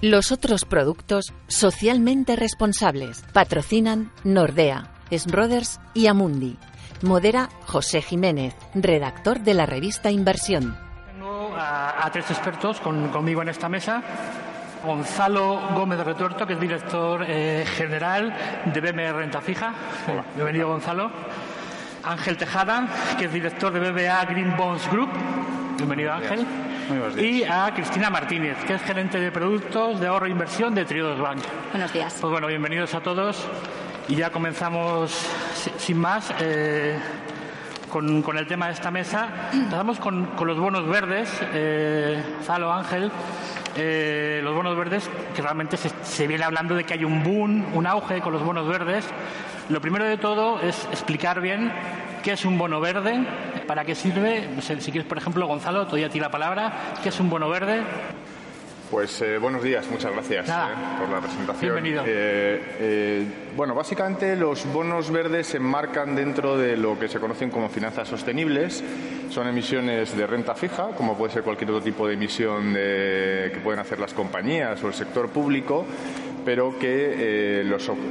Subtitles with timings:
[0.00, 6.56] Los otros productos socialmente responsables patrocinan Nordea, Smrothers y Amundi.
[7.02, 10.76] Modera José Jiménez, redactor de la revista Inversión.
[11.12, 14.02] Tengo a, a tres expertos con- conmigo en esta mesa.
[14.84, 18.34] Gonzalo Gómez Retuerto, que es director eh, general
[18.72, 19.74] de BME Renta Fija.
[20.34, 21.10] Bienvenido, Gonzalo.
[22.04, 22.86] Ángel Tejada,
[23.18, 25.10] que es director de BBA Green Bonds Group.
[25.76, 26.46] Bienvenido, Ángel.
[27.16, 31.20] Y a Cristina Martínez, que es gerente de productos de ahorro e inversión de Triodos
[31.20, 31.38] Bank.
[31.70, 32.16] Buenos días.
[32.20, 33.46] Pues bueno, bienvenidos a todos.
[34.08, 35.12] Y ya comenzamos
[35.54, 36.98] si- sin más eh,
[37.88, 39.28] con, con el tema de esta mesa.
[39.52, 41.30] Empezamos con, con los bonos verdes.
[41.54, 43.12] Eh, Zalo, Ángel.
[43.76, 47.66] eh, los bonos verdes, que realmente se, se viene hablando de que hay un boom,
[47.72, 49.06] un auge con los bonos verdes.
[49.68, 51.72] Lo primero de todo es explicar bien
[52.22, 53.24] qué es un bono verde,
[53.66, 54.48] para qué sirve.
[54.60, 56.72] Si quieres, por ejemplo, Gonzalo, doy a ti la palabra.
[57.02, 57.82] ¿Qué es un bono verde?
[58.90, 60.52] Pues eh, buenos días, muchas gracias eh,
[60.98, 61.74] por la presentación.
[61.74, 62.02] Bienvenido.
[62.04, 67.50] Eh, eh, bueno, básicamente los bonos verdes se enmarcan dentro de lo que se conocen
[67.50, 68.82] como finanzas sostenibles.
[69.30, 73.60] Son emisiones de renta fija, como puede ser cualquier otro tipo de emisión de- que
[73.60, 75.84] pueden hacer las compañías o el sector público,
[76.44, 77.62] pero que eh,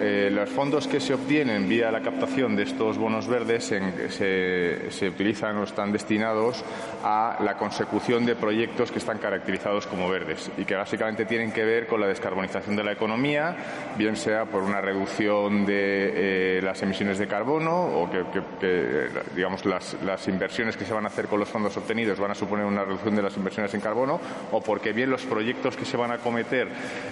[0.01, 5.57] eh, los fondos que se obtienen vía la captación de estos bonos verdes se utilizan
[5.57, 6.63] o están destinados
[7.03, 11.65] a la consecución de proyectos que están caracterizados como verdes y que básicamente tienen que
[11.65, 13.55] ver con la descarbonización de la economía,
[13.97, 19.09] bien sea por una reducción de eh, las emisiones de carbono o que, que- que,
[19.35, 22.35] digamos las, las inversiones que se van a hacer con los fondos obtenidos van a
[22.35, 24.19] suponer una reducción de las inversiones en carbono
[24.51, 26.67] o porque bien los proyectos que se van a acometer,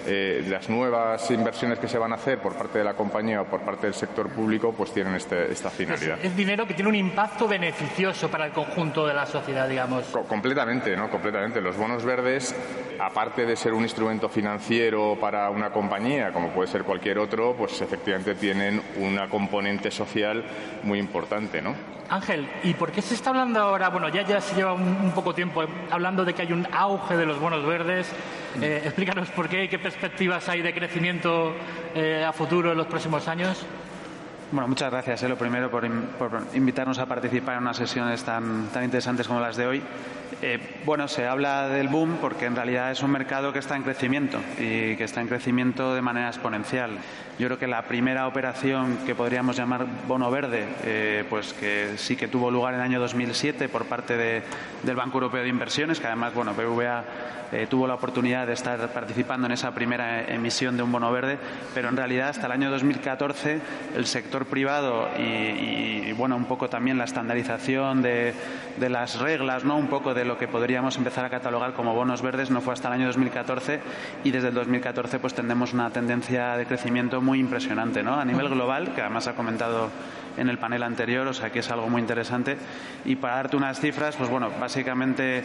[0.06, 3.44] eh, las nuevas inversiones que se van a hacer por parte de la compañía o
[3.44, 6.18] por parte del sector público, pues tienen este- esta Es, finalidad.
[6.22, 10.04] es dinero que tiene un impacto beneficioso para el conjunto de la sociedad, digamos.
[10.06, 11.08] Co- Completamente, ¿no?
[11.08, 11.60] Completamente.
[11.60, 12.54] Los bonos verdes,
[12.98, 17.80] aparte de ser un instrumento financiero para una compañía, como puede ser cualquier otro, pues
[17.80, 18.07] efectivamente
[18.40, 20.44] tienen una componente social
[20.82, 21.74] muy importante, ¿no?
[22.10, 23.90] Ángel, ¿y por qué se está hablando ahora?
[23.90, 27.16] Bueno, ya, ya se lleva un, un poco tiempo hablando de que hay un auge
[27.18, 28.10] de los bonos verdes.
[28.62, 31.54] Eh, explícanos por qué y qué perspectivas hay de crecimiento
[31.94, 33.64] eh, a futuro en los próximos años.
[34.50, 38.24] Bueno, muchas gracias, eh, lo primero, por, in- por invitarnos a participar en unas sesiones
[38.24, 39.82] tan, tan interesantes como las de hoy.
[40.40, 43.82] Eh, bueno, se habla del boom porque en realidad es un mercado que está en
[43.82, 46.92] crecimiento y que está en crecimiento de manera exponencial.
[47.40, 52.14] Yo creo que la primera operación que podríamos llamar bono verde, eh, pues que sí
[52.16, 54.42] que tuvo lugar en el año 2007 por parte de-
[54.84, 57.04] del Banco Europeo de Inversiones, que además, bueno, BVA
[57.50, 61.38] eh, tuvo la oportunidad de estar participando en esa primera emisión de un bono verde,
[61.74, 63.60] pero en realidad hasta el año 2014
[63.96, 68.34] el sector privado y, bueno un poco también la estandarización de,
[68.76, 72.22] de las reglas, no un poco de lo que podríamos empezar a catalogar como bonos
[72.22, 73.80] verdes no fue hasta el año 2014
[74.22, 78.14] y desde el 2014 pues tendremos una tendencia de crecimiento muy impresionante, ¿no?
[78.14, 79.90] A nivel global, que además ha comentado
[80.36, 82.56] en el panel anterior, o sea que es algo muy interesante.
[83.04, 85.42] Y para darte unas cifras, pues bueno, básicamente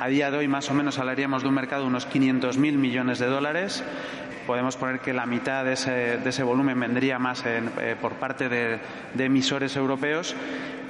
[0.00, 3.18] a día de hoy más o menos hablaríamos de un mercado de unos 500.000 millones
[3.18, 3.84] de dólares.
[4.46, 8.14] Podemos poner que la mitad de ese, de ese volumen vendría más en, eh, por
[8.14, 8.80] parte de,
[9.14, 10.34] de emisores europeos.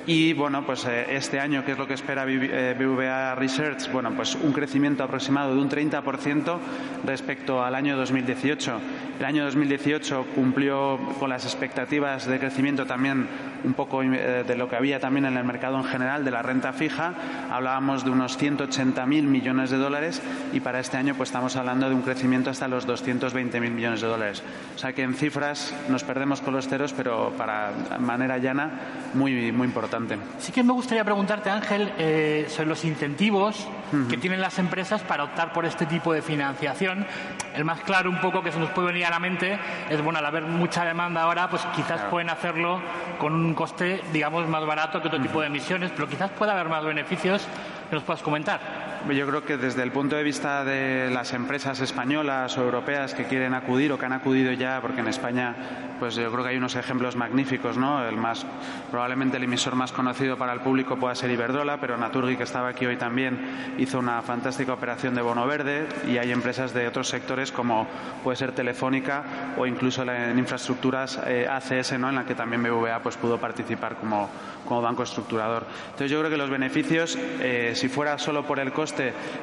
[0.05, 3.89] Y bueno, pues eh, este año, ¿qué es lo que espera BB- eh, BVA Research?
[3.93, 6.59] Bueno, pues un crecimiento aproximado de un 30%
[7.07, 8.81] respecto al año 2018.
[9.21, 13.29] El año 2018 cumplió con las expectativas de crecimiento también
[13.63, 16.43] un poco eh, de lo que había también en el mercado en general de la
[16.43, 17.15] renta fija.
[17.53, 20.21] Hablábamos de unos 180.000 millones de dólares
[20.53, 24.09] y para este año pues estamos hablando de un crecimiento hasta los 220.000 millones de
[24.09, 24.43] dólares.
[24.75, 28.71] O sea que en cifras nos perdemos con los ceros, pero para manera llana
[29.15, 29.92] muy, muy importante.
[30.39, 33.69] Sí que me gustaría preguntarte, Ángel, eh, sobre los incentivos
[34.09, 37.07] que tienen las empresas para optar por este tipo de financiación.
[37.55, 39.59] El más claro un poco que se nos puede venir a la mente
[39.91, 42.81] es, bueno, al haber mucha demanda ahora, pues quizás pueden hacerlo
[43.19, 46.69] con un coste, digamos, más barato que otro tipo de emisiones, pero quizás pueda haber
[46.69, 47.47] más beneficios
[47.91, 48.92] que nos puedas comentar.
[49.11, 53.25] Yo creo que desde el punto de vista de las empresas españolas o europeas que
[53.25, 55.55] quieren acudir o que han acudido ya, porque en España,
[55.99, 58.07] pues yo creo que hay unos ejemplos magníficos, ¿no?
[58.07, 58.47] El más,
[58.91, 62.69] probablemente el emisor más conocido para el público pueda ser Iberdrola, pero Naturgi, que estaba
[62.69, 67.09] aquí hoy también, hizo una fantástica operación de bono verde y hay empresas de otros
[67.09, 67.89] sectores como
[68.23, 69.25] puede ser Telefónica
[69.59, 72.09] o incluso en infraestructuras eh, ACS, ¿no?
[72.09, 74.31] En la que también BVA pues pudo participar como,
[74.65, 75.67] como banco estructurador.
[75.87, 78.92] Entonces yo creo que los beneficios, eh, si fuera solo por el coste,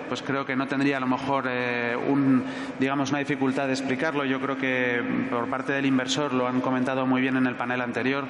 [0.07, 2.43] pues creo que no tendría a lo mejor eh, un,
[2.79, 4.25] digamos, una dificultad de explicarlo.
[4.25, 7.81] Yo creo que por parte del inversor lo han comentado muy bien en el panel
[7.81, 8.25] anterior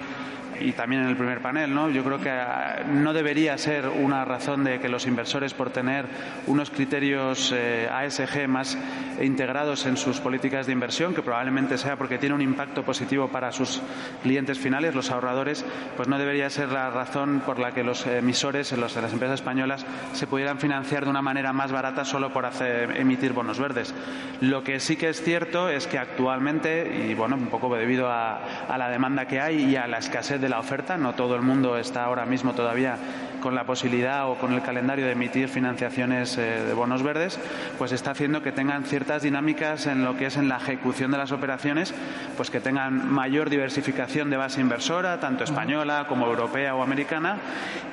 [0.60, 1.90] y también en el primer panel, ¿no?
[1.90, 6.06] Yo creo que ah, no debería ser una razón de que los inversores, por tener
[6.48, 8.78] unos criterios eh, ASG más
[9.22, 13.52] integrados en sus políticas de inversión, que probablemente sea porque tiene un impacto positivo para
[13.52, 13.82] sus
[14.24, 15.66] clientes finales, los ahorradores,
[15.96, 19.86] pues no debería ser la razón por la que los emisores, los las empresas españolas,
[20.14, 22.50] se pudieran financiar de una manera más barata solo por
[22.96, 23.94] emitir bonos verdes.
[24.42, 28.66] Lo que sí que es cierto es que actualmente, y bueno, un poco debido a,
[28.68, 30.98] a la demanda que hay y a la escasez de la oferta.
[30.98, 32.98] No todo el mundo está ahora mismo todavía
[33.40, 37.40] con la posibilidad o con el calendario de emitir financiaciones eh, de bonos verdes,
[37.78, 41.18] pues está haciendo que tengan ciertas dinámicas en lo que es en la ejecución de
[41.18, 41.94] las operaciones,
[42.38, 47.38] pues que tengan mayor diversificación de base inversora, tanto española como europea o americana,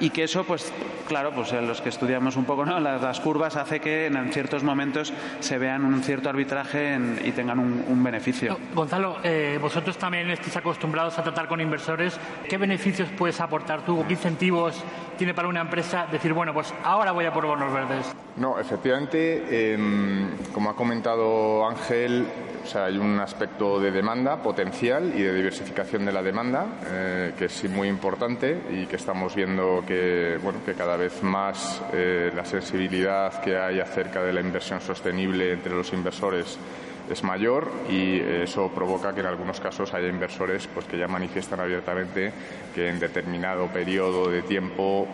[0.01, 0.73] y que eso, pues
[1.07, 2.81] claro, pues en los que estudiamos un poco ¿no?
[2.81, 8.05] las, curvas hace que en ciertos momentos se vean un cierto arbitraje y tengan un,
[8.07, 8.59] beneficio.
[8.75, 12.21] Gonzalo, eh, vosotros también estáis acostumbrados a tratar con inversores.
[12.49, 14.05] ¿Qué beneficios puedes aportar tú?
[14.07, 14.83] ¿Qué incentivos
[15.19, 18.15] tiene para una empresa decir, bueno, pues ahora voy a por bonos verdes?
[18.37, 22.27] No, efectivamente, em, como ha comentado Ángel,
[22.75, 27.71] hay un aspecto de demanda potencial y de diversificación de la demanda eh, que es
[27.71, 33.41] muy importante y que estamos viendo que, bueno, que cada vez más eh, la sensibilidad
[33.41, 36.59] que hay acerca de la inversión sostenible entre los inversores
[37.11, 41.61] es mayor y eso provoca que en algunos casos haya inversores pues, que ya manifiestan
[41.61, 42.33] abiertamente
[42.75, 45.09] que en determinado periodo de tiempo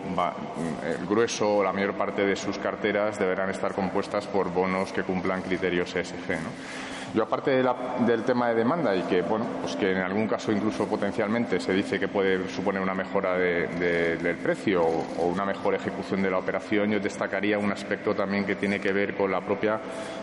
[0.85, 5.03] el grueso o la mayor parte de sus carteras deberán estar compuestas por bonos que
[5.03, 6.92] cumplan criterios ESG.
[7.13, 10.87] Yo, aparte del tema de demanda y que, bueno, pues que en algún caso incluso
[10.87, 16.31] potencialmente se dice que puede suponer una mejora del precio o, una mejor ejecución de
[16.31, 19.79] la operación, yo destacaría un aspecto también que tiene que ver con la propia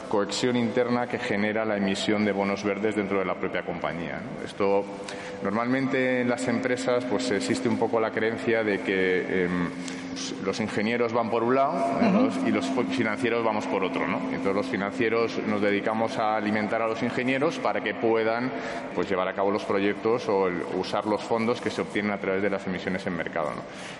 [0.08, 4.20] cohesión interna que genera la emisión de bonos verdes dentro de la propia compañía.
[4.44, 4.84] Esto
[5.44, 9.70] normalmente en las empresas pues existe un poco la creencia de que em,
[10.44, 11.74] los ingenieros van por un lado
[12.46, 14.18] y los financieros vamos por otro, ¿no?
[14.30, 18.50] Entonces los financieros nos dedicamos a alimentar a los ingenieros para que puedan
[18.94, 22.42] pues llevar a cabo los proyectos o usar los fondos que se obtienen a través
[22.42, 23.50] de las emisiones en mercado.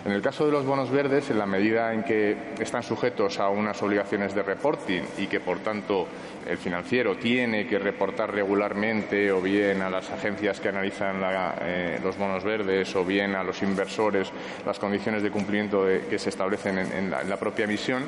[0.04, 3.48] En el caso de los bonos verdes, en la medida en que están sujetos a
[3.48, 6.06] unas obligaciones de reporting y que por tanto
[6.46, 11.20] el financiero tiene que reportar regularmente o bien a las agencias que analizan
[11.62, 14.30] eh, los bonos verdes o bien a los inversores
[14.66, 18.04] las condiciones de cumplimiento que se establecen en, la, propia emisión,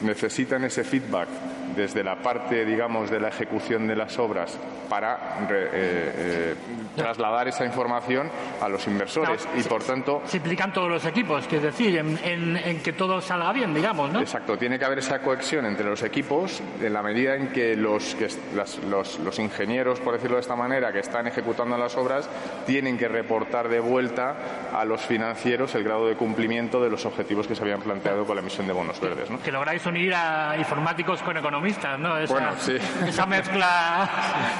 [0.00, 1.28] necesitan ese feedback
[1.76, 4.58] desde la parte, digamos, de la ejecución de las obras
[4.88, 6.54] para eh, eh,
[6.96, 10.22] trasladar esa información a los inversores y, por tanto...
[10.26, 14.20] Se implican todos los equipos, es decir, en, que todo salga bien, digamos, ¿no?
[14.20, 18.14] Exacto, tiene que haber esa cohesión entre los equipos en la medida en que los,
[18.16, 22.28] que los, los ingenieros, por decirlo de esta manera, que están ejecutando las obras,
[22.66, 24.36] tienen que reportar de vuelta
[24.72, 28.36] a los financieros el grado de cumplimiento de los objetivos que se habían planteado con
[28.36, 29.30] la emisión de bonos verdes.
[29.30, 29.40] ¿no?
[29.40, 32.16] Que lográis unir a informáticos con economistas, ¿no?
[32.18, 32.76] Esa, bueno, sí.
[33.06, 34.08] esa mezcla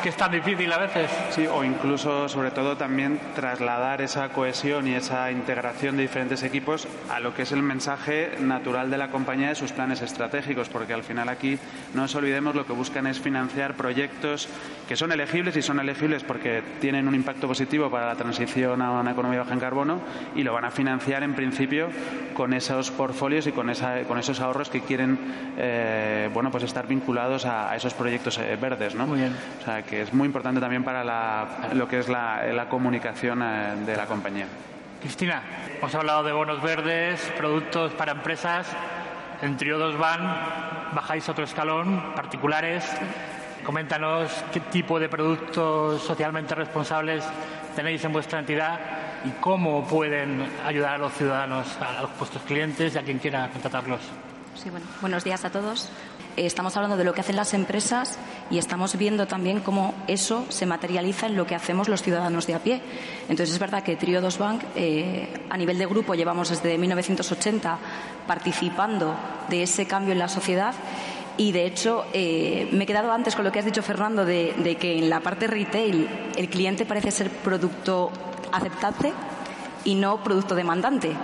[0.03, 1.11] que es tan difícil a veces.
[1.31, 6.89] Sí, o incluso, sobre todo, también trasladar esa cohesión y esa integración de diferentes equipos
[7.11, 10.95] a lo que es el mensaje natural de la compañía de sus planes estratégicos, porque
[10.95, 11.59] al final aquí
[11.95, 14.49] no nos olvidemos lo que buscan es financiar proyectos
[14.89, 18.91] que son elegibles y son elegibles porque tienen un impacto positivo para la transición a
[18.91, 20.01] una economía baja en carbono
[20.35, 21.89] y lo van a financiar en principio
[22.35, 25.19] con esos portfolios y con, esa, con esos ahorros que quieren
[25.59, 28.95] eh, bueno, pues estar vinculados a, esos proyectos eh, verdes.
[28.95, 29.07] ¿no?
[29.07, 29.37] Muy bien.
[29.61, 33.43] O sea, que es muy importante también para la, lo que es la, la comunicación
[33.43, 34.47] eh, de la compañía.
[35.01, 35.43] Cristina,
[35.79, 38.69] hemos hablado de bonos verdes, productos para empresas.
[39.43, 40.21] En Trio 2 Van
[40.95, 42.89] bajáis otro escalón, particulares.
[43.65, 47.25] Coméntanos qué tipo de productos socialmente responsables
[47.75, 48.79] tenéis en vuestra entidad
[49.25, 53.49] y cómo pueden ayudar a los ciudadanos, a los puestos clientes y a quien quiera
[53.51, 54.01] contratarlos.
[54.55, 55.89] Sí, bueno, buenos días a todos.
[56.37, 58.19] Eh, estamos hablando de lo que hacen las empresas
[58.51, 62.55] y estamos viendo también cómo eso se materializa en lo que hacemos los ciudadanos de
[62.55, 62.83] a pie.
[63.29, 67.79] Entonces, es verdad que Triodos Bank, eh, a nivel de grupo, llevamos desde 1980
[68.27, 69.15] participando
[69.49, 70.75] de ese cambio en la sociedad
[71.37, 74.77] y de hecho, eh, me he quedado antes con lo que has dicho, Fernando, de,
[74.79, 78.13] que en la parte retail el cliente parece ser producto
[78.53, 79.13] aceptable
[79.85, 81.17] y no producto demandante.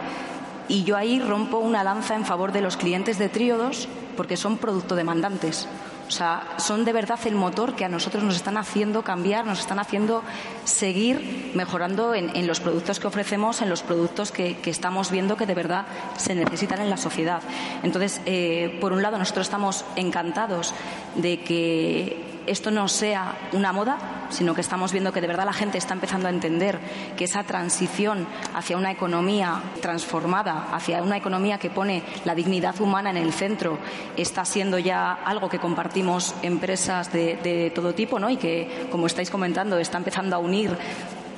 [0.69, 4.59] Y yo ahí rompo una lanza en favor de los clientes de Tríodos porque son
[4.59, 5.69] producto demandantes.
[6.09, 9.61] O sea, son de verdad el motor que a nosotros nos están haciendo cambiar, nos
[9.61, 10.23] están haciendo
[10.65, 15.55] seguir mejorando en, los productos que ofrecemos, en los productos que, estamos viendo que de
[15.55, 15.85] verdad
[16.17, 17.43] se necesitan en la sociedad.
[17.83, 20.73] Entonces, eh, por un lado, nosotros estamos encantados
[21.15, 23.99] de que esto no sea una moda,
[24.31, 26.79] sino que estamos viendo que de verdad la gente está empezando a entender
[27.17, 33.11] que esa transición hacia una economía transformada, hacia una economía que pone la dignidad humana
[33.11, 33.79] en el centro,
[34.17, 38.31] está siendo ya algo que compartimos empresas de, todo tipo, ¿no?
[38.31, 40.77] Y que, como estáis comentando, está empezando a unir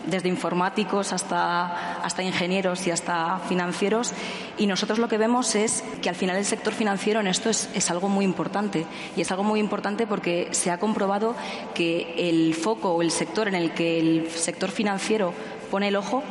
[0.06, 4.12] desde informáticos hasta, hasta ingenieros y hasta financieros.
[4.58, 7.68] Y nosotros lo que vemos es que al final el sector financiero en esto es,
[7.74, 8.86] es algo muy importante.
[9.16, 11.34] Y es algo muy importante porque se ha comprobado
[11.74, 15.32] que el foco o el sector en el que el sector financiero
[15.70, 16.22] pone el ojo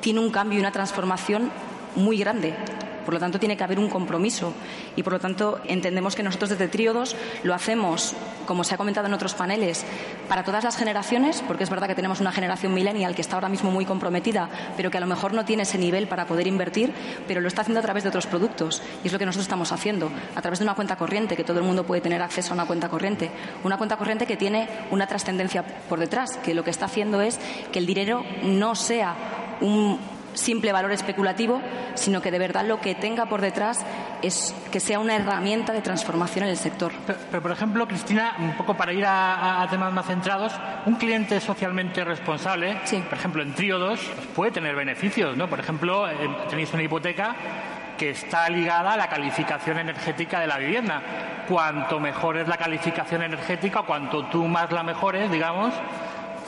[0.00, 1.50] tiene un cambio y una transformación
[1.96, 2.54] muy grande
[3.06, 4.52] por lo tanto, tiene que haber un compromiso
[4.96, 8.14] y, por lo tanto, entendemos que nosotros desde Tríodos lo hacemos,
[8.46, 9.86] como se ha comentado en otros paneles,
[10.28, 13.48] para todas las generaciones, porque es verdad que tenemos una generación millennial que está ahora
[13.48, 16.92] mismo muy comprometida, pero que a lo mejor no tiene ese nivel para poder invertir,
[17.28, 18.82] pero lo está haciendo a través de otros productos.
[19.04, 21.60] Y es lo que nosotros estamos haciendo, a través de una cuenta corriente, que todo
[21.60, 23.30] el mundo puede tener acceso a una cuenta corriente.
[23.62, 27.38] Una cuenta corriente que tiene una trascendencia por detrás, que lo que está haciendo es
[27.72, 29.14] que el dinero no sea
[29.60, 31.60] un simple valor especulativo,
[31.94, 33.84] sino que de verdad lo que tenga por detrás
[34.22, 36.92] es que sea una herramienta de transformación en el sector.
[37.06, 40.52] Pero, por ejemplo, Cristina, un poco para ir a, temas más centrados,
[40.86, 42.78] un cliente socialmente responsable,
[43.08, 44.00] por ejemplo, en Tríodos,
[44.34, 45.48] puede tener beneficios, ¿no?
[45.48, 46.14] Por ejemplo, eh,
[46.48, 47.34] tenéis una hipoteca
[47.96, 51.02] que está ligada a la calificación energética de la vivienda.
[51.48, 55.72] Cuanto mejor es la calificación energética, cuanto tú más la mejores, digamos,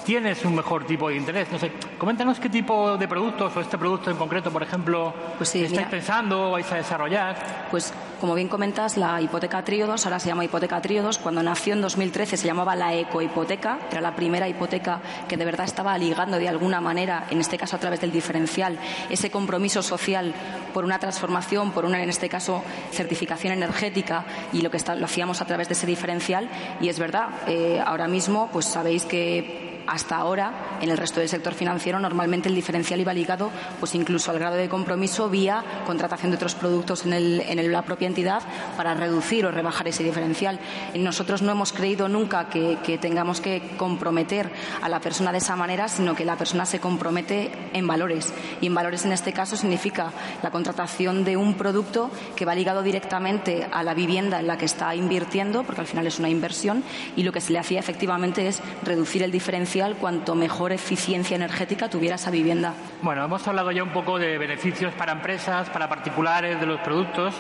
[0.08, 1.52] tienes un mejor tipo de interés.
[1.52, 5.54] No sé, coméntanos qué tipo de productos o este producto en concreto, por ejemplo, pues
[5.54, 7.66] estáis pensando o vais a desarrollar.
[7.70, 11.18] Pues como bien comentas, la hipoteca Tríodos ahora se llama hipoteca Tríodos.
[11.18, 15.66] Cuando nació en 2013 se llamaba la ecohipoteca, era la primera hipoteca que de verdad
[15.66, 18.78] estaba ligando de alguna manera, en este caso a través del diferencial,
[19.10, 20.32] ese compromiso social
[20.72, 24.24] por una transformación, por una, en este caso, certificación energética
[24.54, 26.48] y lo que lo hacíamos a través de ese diferencial.
[26.80, 30.52] Y es verdad, eh, ahora mismo, pues sabéis que hasta ahora,
[30.82, 34.56] en el resto del sector financiero, normalmente el diferencial iba ligado pues incluso al grado
[34.56, 38.42] de compromiso vía contratación de otros productos en, la propia entidad
[38.76, 40.60] para reducir o rebajar ese diferencial.
[40.94, 44.50] Nosotros no hemos creído nunca que, tengamos que comprometer
[44.82, 48.32] a la persona de esa manera, sino que la persona se compromete en valores.
[48.60, 52.82] Y en valores en este caso significa la contratación de un producto que va ligado
[52.82, 56.84] directamente a la vivienda en la que está invirtiendo, porque al final es una inversión,
[57.16, 61.88] y lo que se le hacía efectivamente es reducir el diferencial cuanto mejor eficiencia energética
[61.88, 62.74] tuviera esa vivienda.
[63.02, 67.34] Bueno, hemos hablado ya un poco de beneficios para empresas, para particulares, de los productos.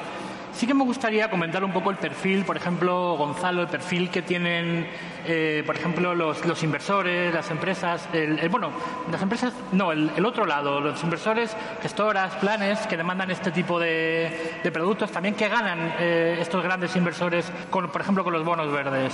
[0.52, 4.22] Sí que me gustaría comentar un poco el perfil, por ejemplo, Gonzalo, el perfil que
[4.22, 4.88] tienen,
[5.30, 8.70] eh, por ejemplo, los, los, inversores, las empresas, el, bueno,
[9.12, 14.56] las empresas, no, el, otro lado, los inversores, gestoras, planes que demandan este tipo de,
[14.62, 18.72] de productos, también que ganan eh, estos grandes inversores, con, por ejemplo, con los bonos
[18.72, 19.12] verdes.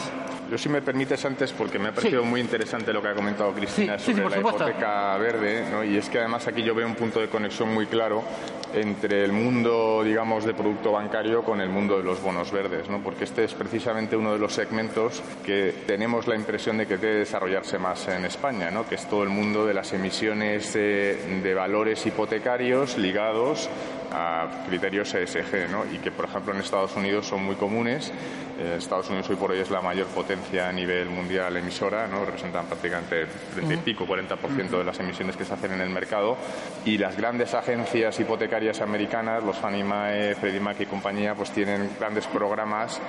[0.49, 3.53] Yo, si me permites antes, porque me ha parecido muy interesante lo que ha comentado
[3.53, 5.83] Cristina sobre la hipoteca verde, ¿no?
[5.83, 8.23] y es que además aquí yo veo un punto de conexión muy claro
[8.73, 13.01] entre el mundo, digamos, de producto bancario con el mundo de los bonos verdes, ¿no?
[13.03, 17.21] porque este es precisamente uno de los segmentos que tenemos la impresión de que debe
[17.21, 18.87] desarrollarse más en España, ¿no?
[18.87, 23.71] que es todo el mundo de las emisiones de valores hipotecarios ligados
[24.13, 25.85] a criterios ESG, ¿no?
[25.93, 28.13] y que, por ejemplo, en Estados Unidos son muy comunes.
[28.59, 32.25] Eh, Estados Unidos hoy por hoy es la mayor potencia a nivel mundial emisora, ¿no?
[32.25, 36.37] representan prácticamente 30 y pico, 40% de las emisiones que se hacen en el mercado.
[36.85, 41.91] Y las grandes agencias hipotecarias americanas, los Fannie Mae, Freddie Mac y compañía, pues tienen
[41.99, 43.01] grandes programas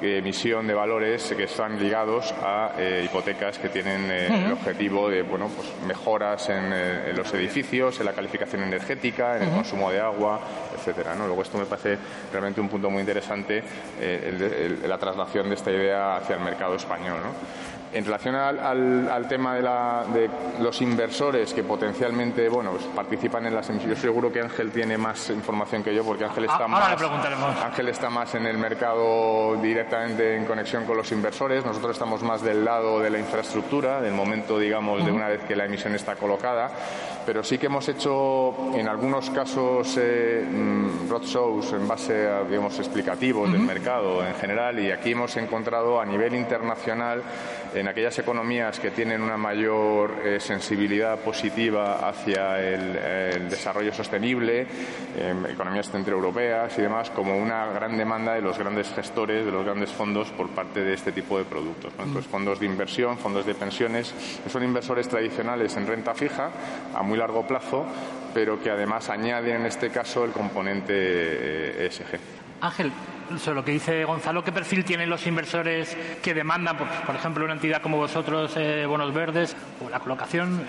[0.00, 5.08] de emisión de valores que están ligados a eh, hipotecas que tienen eh, el objetivo
[5.08, 9.90] de bueno, pues mejoras en, en, los edificios, en la calificación energética, en el consumo
[9.90, 10.40] de agua,
[10.74, 11.14] etcétera.
[11.14, 11.98] Luego esto me parece
[12.32, 13.62] realmente un punto muy interesante,
[14.00, 17.20] eh, la traslación de esta idea hacia el mercado español.
[17.94, 23.98] En relación al, tema de, los inversores que potencialmente bueno, pues participan en las emisiones,
[23.98, 27.00] yo seguro que Ángel tiene más información que yo porque Ángel está, más,
[27.62, 31.64] Ángel está más en el mercado directamente en conexión con los inversores.
[31.64, 35.54] Nosotros estamos más del lado de la infraestructura, del momento, digamos, de una vez que
[35.54, 36.72] la emisión está colocada.
[37.24, 42.76] Pero sí que hemos hecho en algunos casos eh, mm, roadshows en base a, digamos,
[42.78, 47.22] explicativos del mercado en general y aquí hemos encontrado a nivel internacional
[47.74, 54.66] en aquellas economías que tienen una mayor eh, sensibilidad positiva hacia el, desarrollo sostenible,
[55.18, 59.64] em, economías centroeuropeas y demás, como una gran demanda de los grandes gestores, de los
[59.64, 61.92] grandes fondos por parte de este tipo de productos.
[61.98, 66.50] Entonces, fondos de inversión, fondos de pensiones, que son inversores tradicionales en renta fija
[66.94, 67.86] a muy largo plazo,
[68.32, 72.14] pero que además añaden en este caso el componente ESG.
[72.14, 72.20] Eh,
[72.60, 72.92] Ángel,
[73.38, 77.44] sobre lo que dice Gonzalo, ¿qué perfil tienen los inversores que demandan, pues, por ejemplo,
[77.44, 80.64] una entidad como vosotros, eh, bonos verdes o la colocación?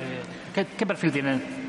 [0.56, 1.65] Eh, ¿qué, perfil tienen?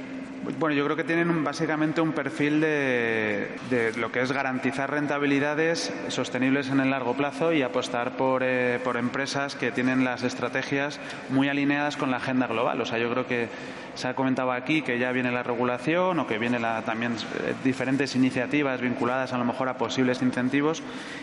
[0.60, 6.68] Bueno, yo creo que tienen básicamente un perfil de, lo que es garantizar rentabilidades sostenibles
[6.68, 11.00] en el largo plazo y apostar por, eh, por empresas que tienen las estrategias
[11.30, 12.80] muy alineadas con la agenda global.
[12.80, 13.48] O sea, yo creo que
[13.96, 18.14] se ha comentado aquí que ya viene la regulación o que vienen también eh, diferentes
[18.14, 20.82] iniciativas vinculadas a lo mejor a posibles incentivos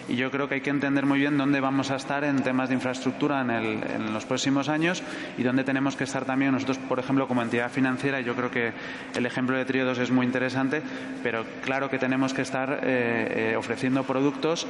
[0.09, 2.69] y yo creo que hay que entender muy bien dónde vamos a estar en temas
[2.69, 5.03] de infraestructura en, los próximos años
[5.37, 8.19] y dónde tenemos que estar también nosotros, por ejemplo, como entidad financiera.
[8.21, 8.73] Yo creo que
[9.15, 10.81] el ejemplo de Triodos es muy interesante,
[11.21, 14.67] pero claro que tenemos que estar eh, eh, ofreciendo productos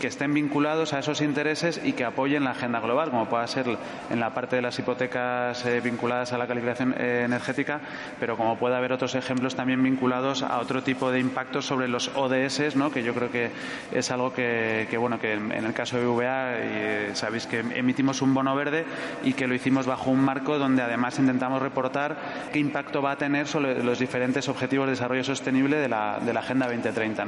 [0.00, 3.66] que estén vinculados a esos intereses y que apoyen la agenda global, como pueda ser
[4.10, 7.80] en la parte de las hipotecas vinculadas a la calificación energética
[8.18, 12.10] pero como puede haber otros ejemplos también vinculados a otro tipo de impactos sobre los
[12.14, 12.90] ODS, ¿no?
[12.90, 13.50] que yo creo que
[13.92, 18.34] es algo que, bueno, que en, el caso de VA eh, sabéis que emitimos un
[18.34, 18.84] bono verde
[19.22, 22.16] y que lo hicimos bajo un marco donde además intentamos reportar
[22.52, 26.32] qué impacto va a tener sobre los diferentes objetivos de desarrollo sostenible de la, de
[26.32, 27.26] la Agenda 2030.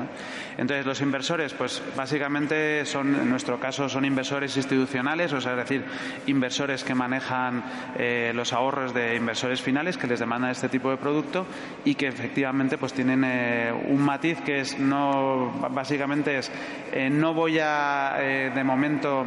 [0.58, 5.58] Entonces, los inversores, pues básicamente son, en nuestro caso, son inversores institucionales, o sea, es
[5.58, 5.84] decir,
[6.26, 7.64] inversores que manejan
[7.98, 11.46] eh, los ahorros de inversores finales, que les demandan este tipo de producto
[11.84, 16.50] y que efectivamente pues tienen eh, un matiz que es no básicamente es
[16.92, 19.26] eh, no voy a de momento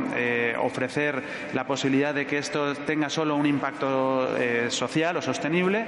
[0.62, 1.22] ofrecer
[1.53, 4.29] la posibilidad de que esto tenga solo un impacto
[4.69, 5.86] social o sostenible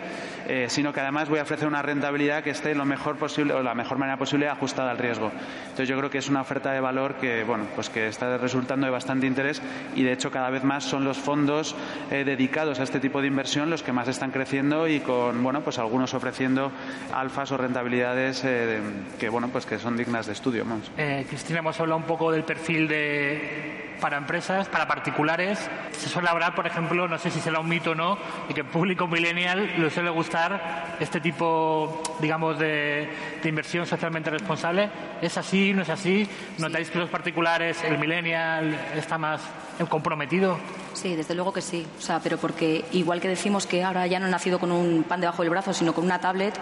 [0.67, 3.75] sino que además voy a ofrecer una rentabilidad que esté lo mejor posible o la
[3.75, 5.31] mejor manera posible ajustada al riesgo
[5.63, 8.85] entonces yo creo que es una oferta de valor que bueno pues que está resultando
[8.85, 9.61] de bastante interés
[9.95, 11.75] y de hecho cada vez más son los fondos
[12.09, 15.79] dedicados a este tipo de inversión los que más están creciendo y con bueno pues
[15.79, 16.71] algunos ofreciendo
[17.13, 18.79] alfas o rentabilidades eh,
[19.19, 20.65] que bueno pues que son dignas de estudio.
[20.97, 25.69] Eh, Cristina, hemos hablado un poco del perfil de para empresas, para particulares.
[25.91, 28.63] Se suele hablar, por ejemplo, no sé si será un mito o no, de que
[28.63, 33.09] público millennial le suele gustar este tipo, digamos, de,
[33.43, 34.91] inversión socialmente responsable.
[35.23, 35.73] ¿Es así?
[35.73, 36.29] ¿No es así?
[36.59, 39.41] ¿Notáis que los particulares, el millennial, está más
[39.89, 40.59] comprometido?
[40.93, 41.83] Sí, desde luego que sí.
[41.97, 45.01] O sea, pero porque igual que decimos que ahora ya no han nacido con un
[45.01, 46.53] pan debajo del brazo, sino con una tablet,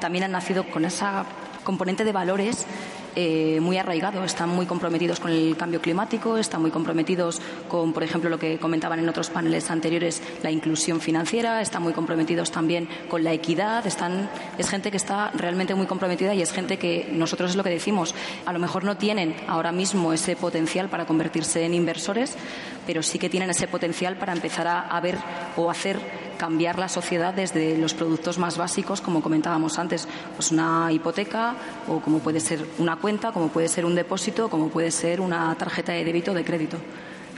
[0.00, 1.24] también han nacido con esa
[1.64, 2.66] componente de valores
[3.16, 8.02] eh, muy arraigados, están muy comprometidos con el cambio climático, están muy comprometidos con, por
[8.02, 12.88] ejemplo, lo que comentaban en otros paneles anteriores, la inclusión financiera, están muy comprometidos también
[13.08, 17.08] con la equidad, están, es gente que está realmente muy comprometida y es gente que
[17.12, 18.14] nosotros es lo que decimos,
[18.46, 22.36] a lo mejor no tienen ahora mismo ese potencial para convertirse en inversores,
[22.86, 25.18] pero sí que tienen ese potencial para empezar a ver
[25.56, 30.90] o hacer cambiar la sociedad desde los productos más básicos, como comentábamos antes, pues una
[30.92, 31.54] hipoteca
[31.88, 35.54] o como puede ser una cuenta, como puede ser un depósito, como puede ser una
[35.56, 36.78] tarjeta de débito o de crédito.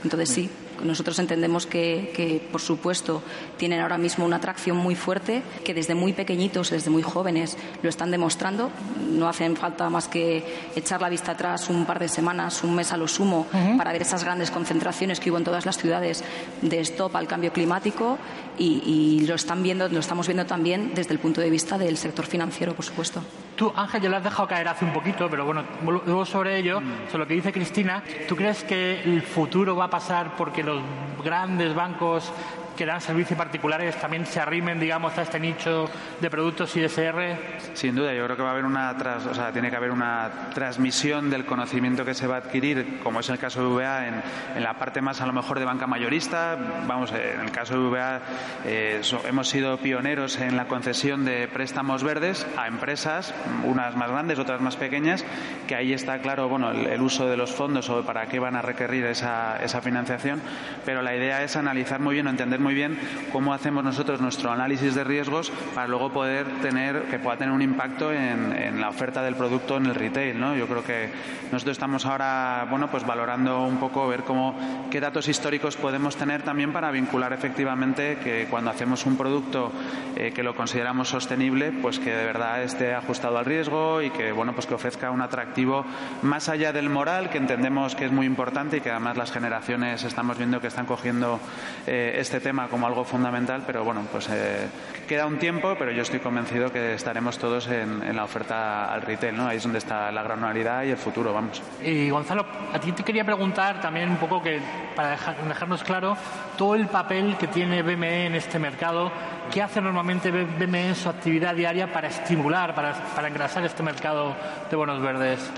[0.03, 0.49] Entonces sí,
[0.83, 3.21] nosotros entendemos que, por supuesto,
[3.57, 7.89] tienen ahora mismo una atracción muy fuerte, que desde muy pequeñitos, desde muy jóvenes, lo
[7.89, 8.69] están demostrando.
[9.11, 10.43] No hacen falta más que
[10.75, 14.01] echar la vista atrás un par de semanas, un mes a lo sumo, para ver
[14.01, 16.23] esas grandes concentraciones que hubo en todas las ciudades
[16.61, 18.17] de stop al cambio climático
[18.57, 22.25] y, lo están viendo, lo estamos viendo también desde el punto de vista del sector
[22.25, 23.21] financiero, por supuesto.
[23.57, 26.79] Tú, Ángel, ya lo has dejado caer hace un poquito, pero bueno, luego sobre ello,
[27.07, 30.79] sobre lo que dice Cristina, ¿tú crees que el futuro va a pasar porque los
[31.23, 32.31] grandes bancos
[32.77, 35.89] que dan servicios particulares también se arrimen, digamos, a este nicho
[36.21, 37.35] de productos ISR?
[37.73, 40.49] Sin duda, yo creo que va a haber una, o sea, tiene que haber una
[40.53, 44.13] transmisión del conocimiento que se va a adquirir, como es el caso de VA, en,
[44.55, 46.57] en la parte más a lo mejor de banca mayorista.
[46.87, 48.21] Vamos, eh, en el caso de VA
[48.65, 54.39] eh, hemos sido pioneros en la concesión de préstamos verdes a empresas unas más grandes,
[54.39, 55.25] otras más pequeñas,
[55.67, 58.61] que ahí está claro bueno, el, uso de los fondos o para qué van a
[58.61, 60.41] requerir esa, esa financiación,
[60.85, 62.97] pero la idea es analizar muy bien o entender muy bien
[63.31, 67.61] cómo hacemos nosotros nuestro análisis de riesgos para luego poder tener, que pueda tener un
[67.61, 70.39] impacto en, en la oferta del producto en el retail.
[70.39, 70.55] ¿no?
[70.55, 71.09] Yo creo que
[71.51, 76.43] nosotros estamos ahora bueno, pues valorando un poco, ver cómo, qué datos históricos podemos tener
[76.43, 79.71] también para vincular efectivamente que cuando hacemos un producto
[80.15, 84.31] eh, que lo consideramos sostenible, pues que de verdad esté ajustado al riesgo y que
[84.31, 85.85] bueno, pues que ofrezca un atractivo
[86.21, 90.03] más allá del moral, que entendemos que es muy importante y que además las generaciones
[90.03, 91.39] estamos viendo que están cogiendo
[91.85, 94.67] eh, este tema como algo fundamental, pero bueno, pues eh,
[95.07, 99.37] queda un tiempo, pero yo estoy convencido que estaremos todos en, la oferta al retail,
[99.37, 99.47] ¿no?
[99.47, 101.61] Ahí es donde está la granularidad y el futuro, vamos.
[101.83, 104.59] Y Gonzalo, a ti te quería preguntar también un poco que,
[104.95, 105.11] para
[105.47, 106.17] dejarnos claro,
[106.57, 109.11] todo el papel que tiene BME en este mercado,
[109.53, 114.35] ¿qué hace normalmente BME en su actividad diaria para estimular, para, para engrasar este mercado
[114.69, 115.51] de bonos verdes?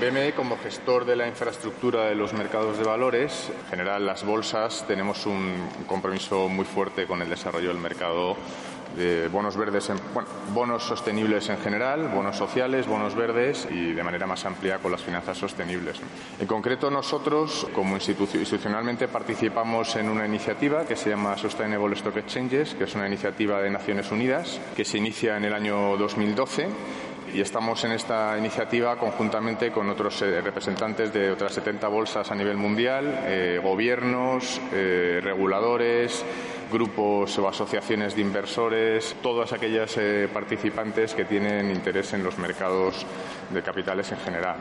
[0.00, 4.84] BME, como gestor de la infraestructura de los mercados de valores, en general las bolsas,
[4.86, 8.36] tenemos un compromiso muy fuerte con el desarrollo del mercado
[8.94, 14.26] de bonos verdes, bueno, bonos sostenibles en general, bonos sociales, bonos verdes y de manera
[14.26, 15.98] más amplia con las finanzas sostenibles.
[16.38, 22.74] En concreto, nosotros, como institucionalmente, participamos en una iniciativa que se llama Sustainable Stock Exchanges,
[22.74, 26.68] que es una iniciativa de Naciones Unidas que se inicia en el año 2012
[27.36, 32.34] y estamos en esta iniciativa conjuntamente con otros eh, representantes de otras 70 bolsas a
[32.34, 36.24] nivel mundial, eh, gobiernos, eh, reguladores,
[36.70, 43.06] grupos o asociaciones de inversores, todas aquellas eh, participantes que tienen interés en los mercados
[43.50, 44.56] de capitales en general.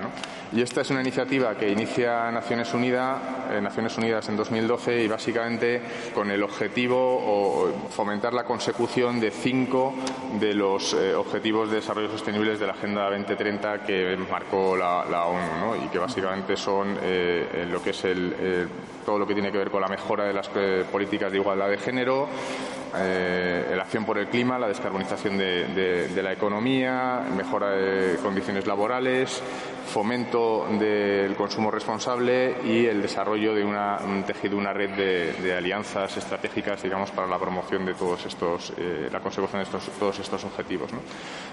[0.52, 3.20] Y esta es una iniciativa que inicia Naciones Unidas,
[3.52, 5.82] eh, Naciones Unidas en 2012 y básicamente
[6.13, 9.94] con el objetivo o fomentar la consecución de cinco
[10.39, 15.86] de los eh, objetivos de desarrollo sostenibles de la Agenda 2030 que marcó la, ONU
[15.86, 18.70] y que básicamente son lo que es el
[19.06, 21.70] todo lo que tiene que ver con la mejora de las eh, políticas de igualdad
[21.70, 27.71] de género, eh, la acción por el clima, la descarbonización de, de la economía, mejora
[27.71, 29.41] de condiciones laborales,
[29.86, 36.82] fomento del consumo responsable y el desarrollo de un tejido, una red de, alianzas estratégicas,
[36.84, 39.69] digamos, para la promoción de todos estos, eh, la consecución de
[40.00, 40.91] todos estos objetivos.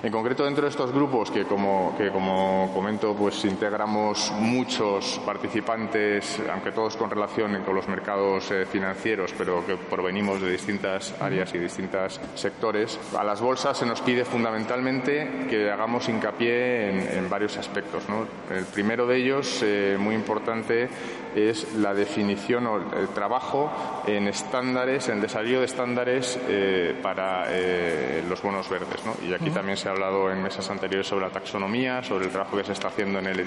[0.03, 6.41] En concreto, dentro de estos grupos, que como, que como comento, pues integramos muchos participantes,
[6.53, 11.55] aunque todos con relación con los mercados eh, financieros, pero que provenimos de distintas áreas
[11.55, 17.31] y distintos sectores, a las bolsas se nos pide fundamentalmente que hagamos hincapié en, en
[17.31, 18.09] varios aspectos.
[18.09, 18.22] ¿no?
[18.51, 20.89] El primero de ellos, eh, muy importante,
[21.35, 23.71] es la definición o el trabajo
[24.07, 29.01] en estándares, en el desarrollo de estándares eh, para eh, los bonos verdes.
[29.27, 32.57] Y aquí también se ha hablado en mesas anteriores sobre la taxonomía, sobre el trabajo
[32.59, 33.41] que se está haciendo en el,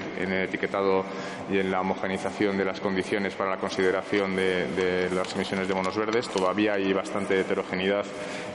[0.46, 1.06] etiquetado
[1.52, 5.96] y en la homogenización de las condiciones para la consideración de, las emisiones de bonos
[5.96, 6.28] verdes.
[6.30, 8.06] Todavía hay bastante heterogeneidad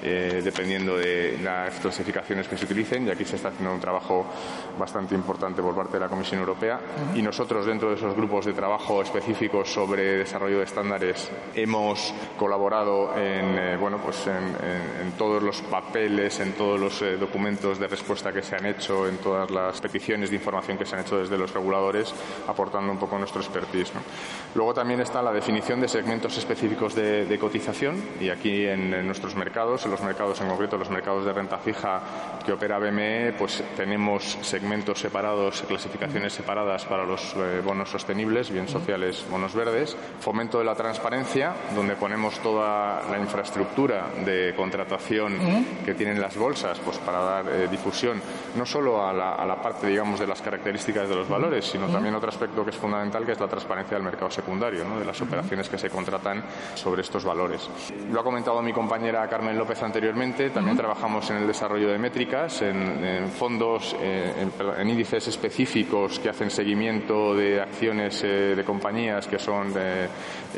[0.02, 4.26] dependiendo de las clasificaciones que se utilicen y aquí se está haciendo un trabajo
[4.78, 6.81] bastante importante por parte de la Comisión Europea
[7.14, 13.16] y nosotros dentro de esos grupos de trabajo específicos sobre desarrollo de estándares hemos colaborado
[13.16, 18.33] en, eh, bueno, pues en, todos los papeles, en todos los eh, documentos de respuesta
[18.33, 21.38] que se han hecho, en todas las peticiones de información que se han hecho desde
[21.38, 22.12] los reguladores,
[22.49, 23.92] aportando un poco nuestro expertise.
[24.55, 29.85] Luego también está la definición de segmentos específicos de, cotización y aquí en, nuestros mercados,
[29.85, 32.01] en los mercados en concreto, los mercados de renta fija
[32.44, 36.00] que opera BME, pues tenemos segmentos separados, clasificados
[36.31, 41.95] separadas para los eh, bonos sostenibles, bien sociales, bonos verdes, fomento de la transparencia, donde
[41.95, 45.35] ponemos toda la infraestructura de contratación
[45.85, 48.21] que tienen las bolsas pues para dar eh, difusión
[48.57, 52.31] no solo a la, parte, digamos, de las características de los valores, sino también otro
[52.31, 55.79] aspecto que es fundamental, que es la transparencia del mercado secundario, de las operaciones que
[55.79, 56.43] se contratan
[56.75, 57.69] sobre estos valores.
[58.11, 62.63] Lo ha comentado mi compañera Carmen López anteriormente, también trabajamos en el desarrollo de métricas,
[62.63, 69.40] en, fondos, eh, en índices específicos que hacen seguimiento de acciones eh, de compañías que
[69.40, 70.07] son eh,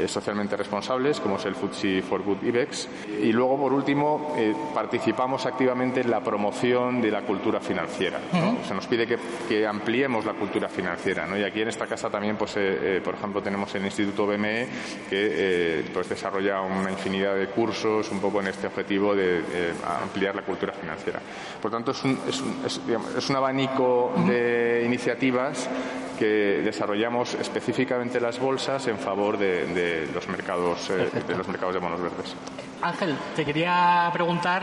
[0.06, 2.88] socialmente responsables, como es el FTSE for Good IBEX.
[3.22, 8.20] Y luego, por último, eh, participamos activamente en la promoción de la cultura financiera.
[8.66, 11.26] Se nos pide que, ampliemos la cultura financiera.
[11.38, 12.58] Y aquí en esta casa también, pues,
[13.02, 14.66] por ejemplo, tenemos el Instituto BME
[15.08, 19.42] que pues, desarrolla una infinidad de cursos un poco en este objetivo de
[20.02, 21.20] ampliar la cultura financiera.
[21.60, 25.68] Por tanto, es un, es un, abanico de iniciativas iniciativas
[26.18, 31.80] que desarrollamos específicamente las bolsas en favor de, los mercados eh, de los mercados de
[31.80, 32.36] bonos verdes.
[32.82, 34.62] Ángel, te quería preguntar,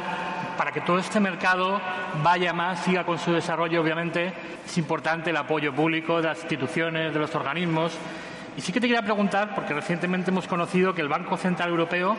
[0.58, 1.82] para que todo este mercado
[2.24, 4.34] vaya más, siga con su desarrollo, obviamente
[4.66, 7.94] es importante el apoyo público de las instituciones, de los organismos.
[8.58, 12.16] Y sí que te quería preguntar, porque recientemente hemos conocido que el Banco Central Europeo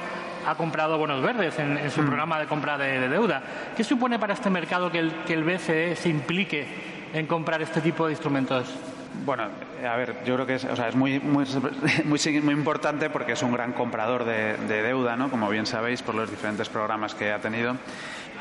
[0.46, 2.06] ha comprado bonos verdes en, su mm.
[2.06, 3.42] programa de compra de, deuda.
[3.76, 7.80] ¿Qué supone para este mercado que el, que el BCE se implique en comprar este
[7.80, 8.74] tipo de instrumentos?
[9.24, 9.44] Bueno,
[9.86, 11.44] a ver, yo creo que es, o sea, es muy, muy,
[12.04, 15.30] muy, muy, importante porque es un gran comprador de, de, deuda, ¿no?
[15.30, 17.76] Como bien sabéis, por los diferentes programas que ha tenido.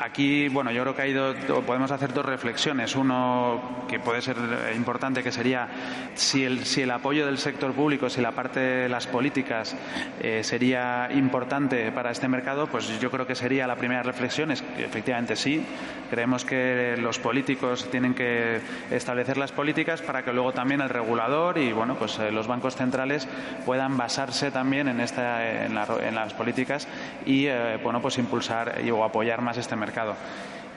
[0.00, 1.34] Aquí, bueno, yo creo que ha ido,
[1.66, 2.96] podemos hacer dos reflexiones.
[2.96, 4.34] Uno que puede ser
[4.74, 5.68] importante, que sería
[6.14, 9.76] si el, si el apoyo del sector público, si la parte de las políticas
[10.22, 14.62] eh, sería importante para este mercado, pues yo creo que sería la primera reflexión, es
[14.62, 15.66] que efectivamente sí.
[16.10, 21.58] Creemos que los políticos tienen que establecer las políticas para que luego también el regulador
[21.58, 23.28] y, bueno, pues eh, los bancos centrales
[23.64, 26.88] puedan basarse también en, esta, en, las políticas
[27.24, 30.16] y, eh, bueno, pues impulsar y, o apoyar más este mercado.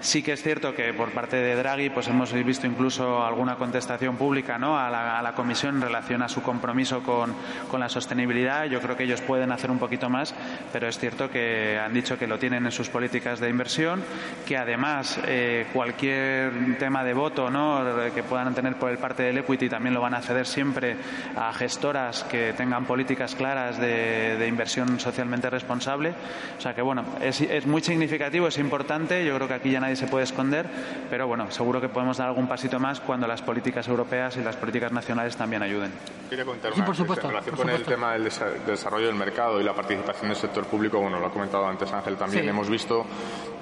[0.03, 4.17] Sí que es cierto que por parte de Draghi pues hemos visto incluso alguna contestación
[4.17, 4.77] pública ¿no?
[4.77, 7.33] a, la, Comisión en relación a su compromiso con,
[7.79, 8.65] la sostenibilidad.
[8.65, 10.35] Yo creo que ellos pueden hacer un poquito más,
[10.73, 14.03] pero es cierto que han dicho que lo tienen en sus políticas de inversión,
[14.45, 17.81] que además eh, cualquier tema de voto ¿no?
[18.13, 20.97] que puedan tener por el parte del equity también lo van a ceder siempre
[21.37, 26.13] a gestoras que tengan políticas claras de, inversión socialmente responsable.
[26.57, 29.25] O sea que bueno, es, es muy significativo, es importante.
[29.25, 30.67] Yo creo que aquí ya nadie se puede esconder,
[31.09, 34.55] pero bueno, seguro que podemos dar algún pasito más cuando las políticas europeas y las
[34.55, 35.91] políticas nacionales también ayuden.
[36.29, 38.29] Quería comentar por supuesto, en relación con el tema del
[38.65, 42.15] desarrollo del mercado y la participación del sector público, bueno, lo ha comentado antes Ángel
[42.17, 43.05] también, hemos visto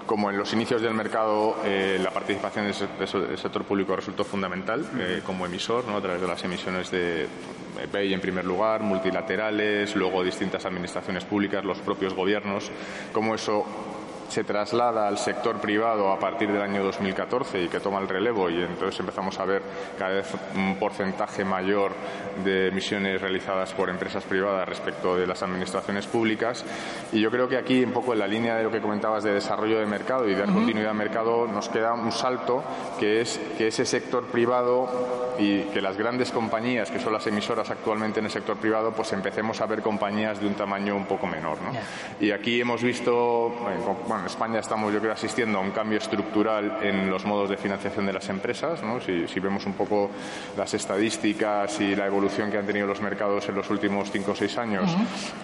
[0.05, 5.21] como en los inicios del mercado eh, la participación del, sector público resultó fundamental eh,
[5.25, 5.97] como emisor, ¿no?
[5.97, 7.27] a través de las emisiones de
[7.91, 12.71] BEI en primer lugar, multilaterales, luego distintas administraciones públicas, los propios gobiernos,
[13.13, 13.65] cómo eso
[14.31, 18.49] se traslada al sector privado a partir del año 2014 y que toma el relevo
[18.49, 19.61] y entonces empezamos a ver
[19.99, 21.91] cada vez un porcentaje mayor
[22.45, 26.63] de emisiones realizadas por empresas privadas respecto de las administraciones públicas.
[27.11, 29.33] Y yo creo que aquí un poco en la línea de lo que comentabas de
[29.33, 32.63] desarrollo de mercado y de continuidad de mercado nos queda un salto
[33.01, 34.87] que es que ese sector privado
[35.39, 39.11] y que las grandes compañías que son las emisoras actualmente en el sector privado pues
[39.13, 41.71] empecemos a ver compañías de un tamaño un poco menor ¿no?
[42.19, 43.49] y aquí hemos visto
[44.07, 47.57] bueno, en España estamos, yo creo, asistiendo a un cambio estructural en los modos de
[47.57, 48.81] financiación de las empresas.
[48.83, 49.01] ¿no?
[49.01, 50.11] Si, vemos un poco
[50.55, 54.35] las estadísticas y la evolución que han tenido los mercados en los últimos cinco o
[54.35, 54.95] seis años,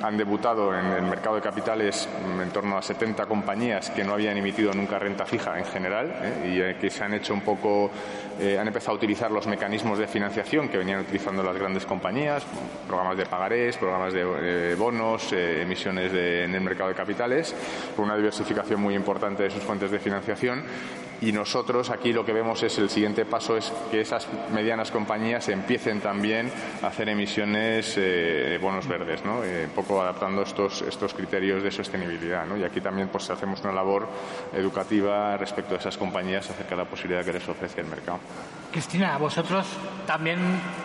[0.04, 2.08] han debutado en el mercado de capitales
[2.40, 6.52] en torno a 70 compañías que no habían emitido nunca renta fija en general ¿eh?
[6.54, 7.90] y eh, que se han hecho un poco,
[8.40, 12.44] eh, han empezado a utilizar los mecanismos de financiación que venían utilizando las grandes compañías,
[12.88, 17.56] programas de pagarés, programas de bonos, emisiones en el mercado de capitales,
[17.96, 20.64] por una diversificación muy importante de sus fuentes de financiación
[21.22, 25.50] y nosotros aquí lo que vemos es el siguiente paso es que esas medianas compañías
[25.50, 26.52] empiecen también
[26.82, 29.44] a hacer emisiones eh, bonos verdes, ¿no?
[29.44, 32.46] Eh, un poco adaptando estos, estos criterios de sostenibilidad.
[32.46, 32.58] ¿no?
[32.58, 34.08] Y aquí también pues hacemos una labor
[34.54, 38.20] educativa respecto a esas compañías acerca de la posibilidad que les ofrece el mercado.
[38.72, 39.66] Cristina, vosotros
[40.06, 40.40] también,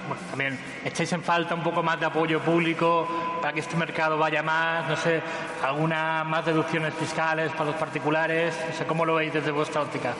[0.08, 3.06] bueno, también echáis en falta un poco más de apoyo público
[3.40, 5.20] para que este mercado vaya más, no sé,
[5.62, 10.14] alguna más deducciones fiscales para los particulares, no sé, ¿cómo lo veis desde vuestra óptica?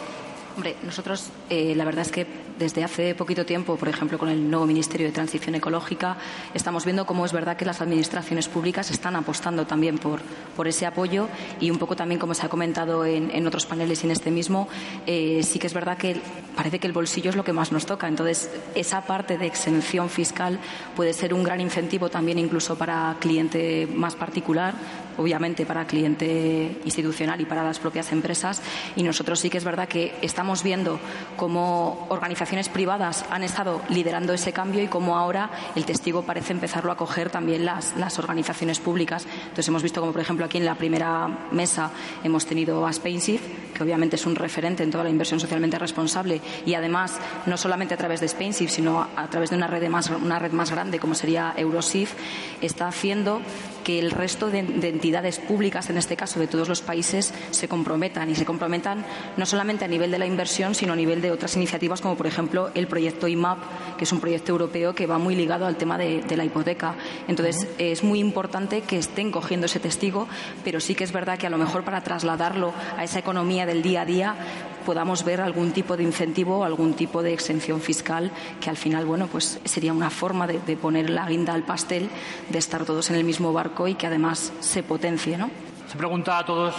[0.55, 2.27] Hombre, nosotros eh, la verdad es que
[2.63, 6.17] desde hace poquito tiempo, por ejemplo, con el nuevo Ministerio de Transición Ecológica,
[6.55, 10.21] estamos viendo cómo es verdad que las administraciones públicas están apostando también por,
[10.55, 11.29] por ese apoyo
[11.61, 14.69] y un poco también, como se ha comentado en, otros paneles y en este mismo,
[15.07, 16.21] eh, sí que es verdad que
[16.55, 18.07] parece que el bolsillo es lo que más nos toca.
[18.07, 20.61] Entonces, esa parte de exención fiscal
[20.95, 24.75] puede ser un gran incentivo también incluso para cliente más particular,
[25.19, 28.63] obviamente para cliente institucional y para las propias empresas.
[28.95, 31.01] Y nosotros sí que es verdad que estamos viendo
[31.37, 36.93] cómo organizaciones privadas han estado liderando ese cambio y cómo ahora el testigo parece empezarlo
[36.93, 39.27] a coger también las, las organizaciones públicas.
[39.43, 41.91] Entonces hemos visto como, por ejemplo, aquí en la primera mesa
[42.23, 43.41] hemos tenido a Spainsif,
[43.73, 47.95] que obviamente es un referente en toda la inversión socialmente responsable y además no solamente
[47.95, 50.99] a través de Spainsif, sino a través de una red más, una red más grande
[50.99, 52.13] como sería Eurosif,
[52.61, 53.41] está haciendo
[53.83, 58.31] que el resto de, entidades públicas, en este caso de todos los países, se comprometan
[58.31, 59.05] y se comprometan
[59.37, 62.27] no solamente a nivel de la inversión, sino a nivel de otras iniciativas, como por
[62.27, 63.59] ejemplo el proyecto IMAP,
[63.97, 66.95] que es un proyecto europeo que va muy ligado al tema de, la hipoteca.
[67.29, 70.27] Entonces, es muy importante que estén cogiendo ese testigo,
[70.65, 73.83] pero sí que es verdad que a lo mejor para trasladarlo a esa economía del
[73.83, 74.37] día a día
[74.83, 79.05] podamos ver algún tipo de incentivo o algún tipo de exención fiscal que al final,
[79.05, 82.09] bueno, pues sería una forma de, poner la guinda al pastel,
[82.49, 85.51] de estar todos en el mismo barco y que además se potencie, ¿no?
[85.89, 86.75] Se pregunta a todos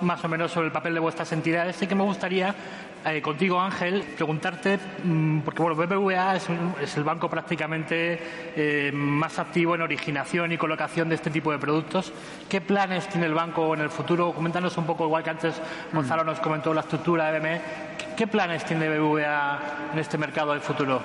[0.00, 1.76] más o menos sobre el papel de vuestras entidades.
[1.76, 2.54] Sí que me gustaría
[3.04, 8.18] eh, contigo, Ángel, preguntarte, mm, porque bueno, BBVA es, el banco prácticamente
[8.54, 12.12] eh, más activo en originación y colocación de este tipo de productos.
[12.48, 14.32] ¿Qué planes tiene el banco en el futuro?
[14.32, 15.60] Coméntanos un poco, igual que antes
[15.92, 17.60] Gonzalo nos comentó la estructura de BME.
[18.16, 19.60] ¿Qué planes tiene BBVA
[19.92, 21.02] en este mercado del futuro?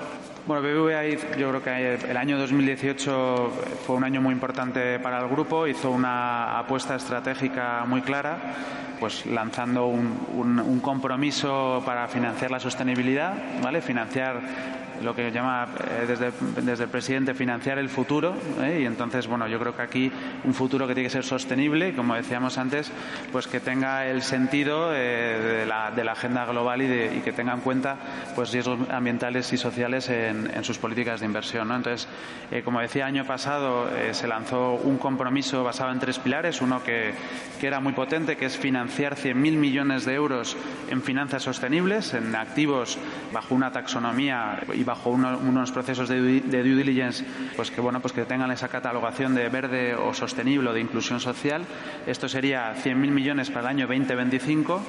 [0.48, 3.52] Bueno, BBVA yo creo que el año 2018
[3.86, 8.54] fue un año muy importante para el grupo, hizo una apuesta estratégica muy clara,
[8.98, 13.82] pues lanzando un, un compromiso para financiar la sostenibilidad, ¿vale?
[13.82, 14.40] Financiar
[15.02, 16.32] lo que llama eh, desde,
[16.62, 18.80] desde, el presidente financiar el futuro ¿eh?
[18.82, 20.12] y entonces bueno yo creo que aquí
[20.44, 22.90] un futuro que tiene que ser sostenible como decíamos antes
[23.32, 27.20] pues que tenga el sentido eh, de, la, de, la, agenda global y, de, y,
[27.20, 27.96] que tenga en cuenta
[28.34, 31.76] pues riesgos ambientales y sociales en, en sus políticas de inversión ¿no?
[31.76, 32.08] entonces
[32.64, 37.12] como decía año pasado se lanzó un compromiso basado en tres pilares uno que,
[37.60, 40.56] que era muy potente que es financiar 100.000 millones de euros
[40.88, 42.98] en finanzas sostenibles en activos
[43.32, 47.24] bajo una taxonomía bajo unos procesos de, due diligence
[47.54, 51.20] pues que bueno pues que tengan esa catalogación de verde o sostenible o de inclusión
[51.20, 51.64] social.
[52.06, 54.80] Esto sería 100.000 millones para el año 2025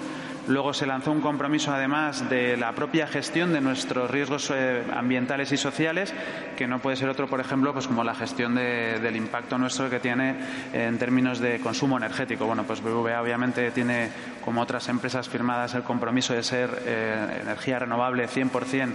[0.48, 5.52] Luego se lanzó un compromiso, además, de la propia gestión de nuestros riesgos eh, ambientales
[5.52, 6.14] y sociales,
[6.58, 10.00] que no puede ser otro, por ejemplo, pues como la gestión del impacto nuestro que
[10.00, 10.36] tiene
[10.74, 12.46] en términos de consumo energético.
[12.46, 14.10] Bueno, pues BVA obviamente tiene,
[14.44, 18.90] como otras empresas firmadas, el compromiso de ser eh, energía renovable 100%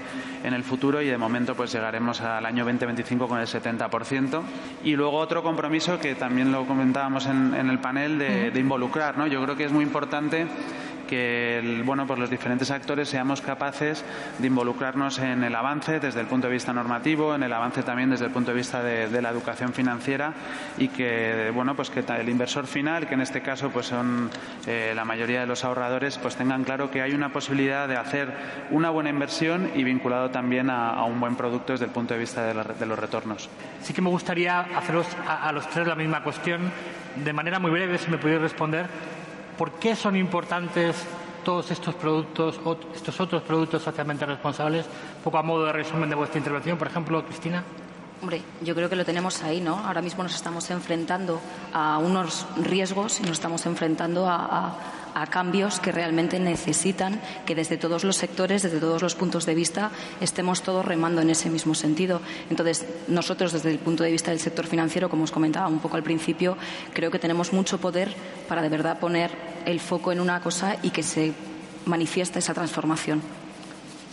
[0.44, 4.42] en el futuro y de momento pues llegaremos al año 2025 con el 70%.
[4.84, 9.16] Y luego otro compromiso que también lo comentábamos en, el panel de, de involucrar.
[9.16, 9.26] ¿no?
[9.26, 10.46] Yo creo que es muy importante
[11.04, 14.04] que bueno, pues los diferentes actores seamos capaces
[14.38, 18.10] de involucrarnos en el avance desde el punto de vista normativo, en el avance también
[18.10, 20.34] desde el punto de vista de, la educación financiera
[20.76, 24.30] y que bueno, pues que el inversor final, que en este caso pues son
[24.66, 28.32] eh, la mayoría de los ahorradores, pues tengan claro que hay una posibilidad de hacer
[28.70, 32.44] una buena inversión y vinculado también a, un buen producto desde el punto de vista
[32.44, 33.48] de, los retornos.
[33.82, 36.70] Sí que me gustaría haceros a, a los tres la misma cuestión
[37.16, 38.86] de manera muy breve, si me pudierais responder.
[39.56, 40.96] ¿Por qué son importantes
[41.44, 42.58] todos estos productos,
[42.94, 44.86] estos otros productos socialmente responsables?
[45.22, 47.62] Poco a modo de resumen de vuestra intervención, por ejemplo, Cristina.
[48.20, 49.78] Hombre, yo creo que lo tenemos ahí, ¿no?
[49.78, 51.40] Ahora mismo nos estamos enfrentando
[51.72, 54.72] a unos riesgos y nos estamos enfrentando a,
[55.30, 59.90] cambios que realmente necesitan que desde todos los sectores, desde todos los puntos de vista,
[60.20, 62.20] estemos todos remando en ese mismo sentido.
[62.50, 65.96] Entonces, nosotros, desde el punto de vista del sector financiero, como os comentaba un poco
[65.96, 66.56] al principio,
[66.92, 68.12] creo que tenemos mucho poder
[68.48, 69.30] para de verdad poner
[69.66, 71.32] el foco en una cosa y que se
[71.86, 73.22] manifiesta esa transformación.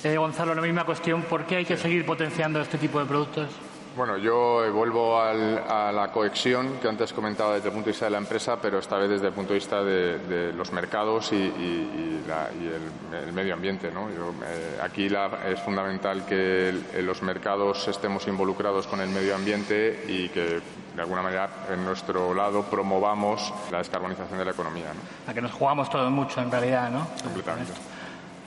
[0.04, 1.22] Eh, Gonzalo, la misma cuestión.
[1.24, 3.50] ¿Por qué hay que seguir potenciando este tipo de productos?
[3.96, 8.12] Bueno, yo vuelvo a la cohesión que antes comentaba desde el punto de vista de
[8.12, 13.34] la empresa, pero esta vez desde el punto de vista de, los mercados y, el,
[13.34, 13.90] medio ambiente.
[13.90, 20.30] Eh, aquí es fundamental que en los mercados estemos involucrados con el medio ambiente y
[20.30, 20.62] que
[20.96, 24.94] de alguna manera en nuestro lado promovamos la descarbonización de la economía.
[25.28, 27.08] A que nos jugamos todos mucho en realidad, ¿no?
[27.24, 27.74] Completamente.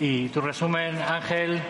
[0.00, 1.62] Y tu resumen, Ángel,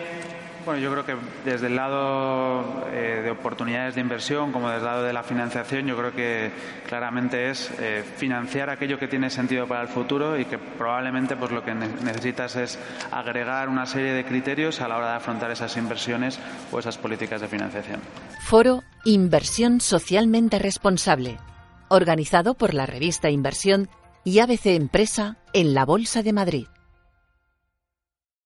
[0.65, 4.85] bueno, yo creo que desde el lado eh, de oportunidades de inversión, como desde el
[4.85, 6.51] lado de la financiación, yo creo que
[6.87, 11.51] claramente es eh, financiar aquello que tiene sentido para el futuro y que probablemente pues
[11.51, 12.79] lo que necesitas es
[13.11, 16.39] agregar una serie de criterios a la hora de afrontar esas inversiones
[16.71, 17.99] o esas políticas de financiación.
[18.41, 21.37] Foro Inversión Socialmente Responsable,
[21.89, 23.89] organizado por la revista Inversión
[24.23, 26.65] y ABC Empresa en la Bolsa de Madrid.